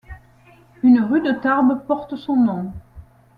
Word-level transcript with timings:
Une 0.81 0.99
rue 1.01 1.21
de 1.21 1.31
Tarbes 1.31 1.85
porte 1.85 2.15
son 2.15 2.35
nom. 2.35 2.73